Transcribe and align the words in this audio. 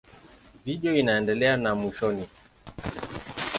Video 0.65 0.95
inaendelea 0.95 1.57
na 1.57 1.75
mwishoni. 1.75 2.27